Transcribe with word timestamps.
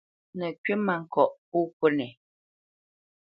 Nə̌ 0.37 0.49
kywítmâŋkɔʼ 0.63 1.31
pô 1.49 1.57
kúnɛ. 1.77 2.07